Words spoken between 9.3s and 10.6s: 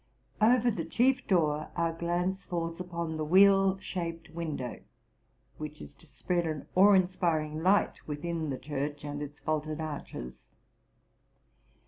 vaulted arches.